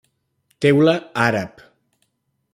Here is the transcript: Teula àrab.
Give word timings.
Teula 0.65 0.95
àrab. 1.27 1.63